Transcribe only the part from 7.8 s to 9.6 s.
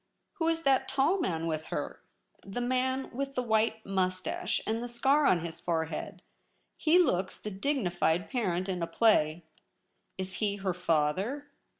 dignified parent in a play.